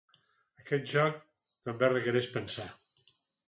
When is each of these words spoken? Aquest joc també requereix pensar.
Aquest 0.61 0.87
joc 0.93 1.21
també 1.69 1.93
requereix 1.95 2.33
pensar. 2.41 2.69